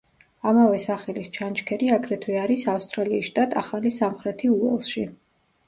[0.51, 5.09] ამავე სახელის ჩანჩქერი აგრეთვე არის ავსტრალიის შტატ ახალი სამხრეთი უელსში.